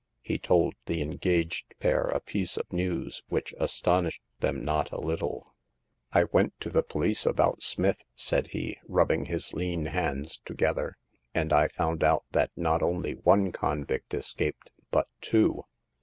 He 0.23 0.39
told 0.39 0.73
the 0.87 1.03
engaged 1.03 1.75
pair 1.79 2.05
a 2.05 2.19
piece 2.19 2.57
of 2.57 2.73
news 2.73 3.21
which 3.27 3.53
astonished 3.59 4.23
them 4.39 4.65
not 4.65 4.91
a 4.91 4.99
little. 4.99 5.53
*' 5.83 6.11
I 6.11 6.23
went 6.23 6.59
to 6.61 6.71
the 6.71 6.81
police 6.81 7.23
about 7.23 7.61
Smith," 7.61 8.03
said 8.15 8.47
he, 8.47 8.79
rubbing 8.87 9.25
his 9.25 9.53
lean 9.53 9.85
hands 9.85 10.39
together, 10.43 10.97
and 11.35 11.53
I 11.53 11.67
found 11.67 12.03
out 12.03 12.23
that 12.31 12.49
not 12.55 12.81
only 12.81 13.11
one 13.13 13.51
convict 13.51 14.15
escaped, 14.15 14.71
but 14.89 15.07
two." 15.21 15.65